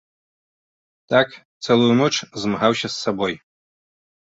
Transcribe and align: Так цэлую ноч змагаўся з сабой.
Так 1.15 1.29
цэлую 1.63 1.93
ноч 2.03 2.11
змагаўся 2.41 2.87
з 2.89 2.95
сабой. 3.03 3.33